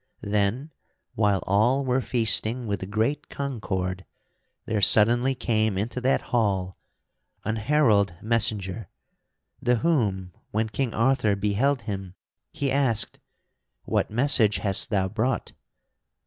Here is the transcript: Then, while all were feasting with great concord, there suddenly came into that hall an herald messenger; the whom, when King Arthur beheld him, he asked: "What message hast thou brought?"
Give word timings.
Then, 0.23 0.71
while 1.13 1.43
all 1.45 1.85
were 1.85 2.01
feasting 2.01 2.65
with 2.65 2.89
great 2.89 3.29
concord, 3.29 4.03
there 4.65 4.81
suddenly 4.81 5.35
came 5.35 5.77
into 5.77 6.01
that 6.01 6.23
hall 6.33 6.75
an 7.45 7.57
herald 7.57 8.15
messenger; 8.19 8.89
the 9.61 9.75
whom, 9.75 10.33
when 10.49 10.69
King 10.69 10.91
Arthur 10.95 11.35
beheld 11.35 11.83
him, 11.83 12.15
he 12.51 12.71
asked: 12.71 13.19
"What 13.83 14.09
message 14.09 14.57
hast 14.57 14.89
thou 14.89 15.07
brought?" 15.07 15.53